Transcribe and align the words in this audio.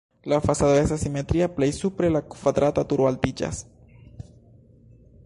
La 0.31 0.37
fasado 0.45 0.77
estas 0.83 1.03
simetria, 1.07 1.49
plej 1.59 1.69
supre 1.81 2.09
la 2.15 2.21
kvadrata 2.37 2.87
turo 2.95 3.07
altiĝas. 3.11 3.61